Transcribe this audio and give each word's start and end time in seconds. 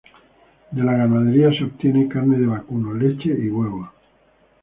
De 0.71 0.81
la 0.83 0.93
ganadería 0.93 1.51
se 1.55 1.63
obtiene 1.63 2.07
carne 2.07 2.39
de 2.39 2.47
vacuno, 2.47 2.91
leche 2.91 3.29
y 3.37 3.49
huevos. 3.49 3.87